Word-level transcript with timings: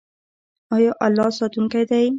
آیا 0.75 0.91
الله 1.05 1.29
ساتونکی 1.39 1.83
دی؟ 1.89 2.07